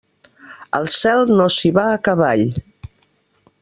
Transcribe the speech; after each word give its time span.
Al 0.77 0.89
cel 0.95 1.21
no 1.41 1.47
s'hi 1.59 1.73
va 1.79 1.87
a 1.91 2.03
cavall. 2.11 2.47